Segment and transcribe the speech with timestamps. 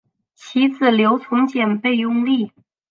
[0.33, 2.51] 其子刘从谏被拥立。